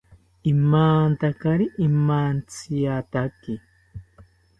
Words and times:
Imantakari 0.51 1.65
imantziyataki 1.87 3.53